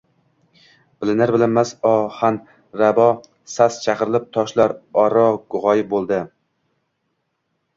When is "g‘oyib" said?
5.57-5.93